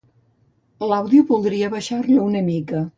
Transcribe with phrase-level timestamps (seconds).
[0.91, 2.87] L'àudio voldria abaixar-lo una mica.